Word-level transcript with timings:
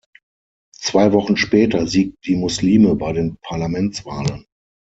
Zwei 0.75 1.11
Wochen 1.13 1.37
später 1.37 1.85
siegten 1.85 2.17
die 2.25 2.35
Muslime 2.35 2.95
bei 2.95 3.13
den 3.13 3.37
Parlamentswahlen. 3.43 4.47